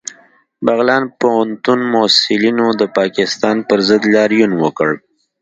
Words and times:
بغلان 0.65 1.03
پوهنتون 1.19 1.79
محصلینو 1.93 2.67
د 2.79 2.81
پاکستان 2.97 3.55
پر 3.67 3.79
ضد 3.87 4.03
لاریون 4.15 4.51
وکړ 4.63 4.89